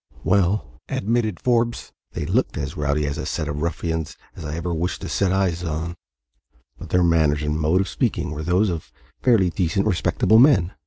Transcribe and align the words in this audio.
"Well," 0.23 0.81
admitted 0.89 1.39
Forbes, 1.39 1.91
"they 2.13 2.25
looked 2.25 2.57
as 2.57 2.75
rowdy 2.75 3.05
a 3.05 3.13
set 3.23 3.47
of 3.47 3.61
ruffians 3.61 4.17
as 4.35 4.43
I 4.43 4.55
ever 4.55 4.73
wish 4.73 4.97
to 4.97 5.07
set 5.07 5.31
eyes 5.31 5.63
on; 5.63 5.95
but 6.79 6.89
their 6.89 7.03
manners 7.03 7.43
and 7.43 7.55
mode 7.59 7.81
of 7.81 7.87
speaking 7.87 8.31
were 8.31 8.41
those 8.41 8.71
of 8.71 8.91
fairly 9.21 9.51
decent, 9.51 9.85
respectable 9.85 10.39
men. 10.39 10.73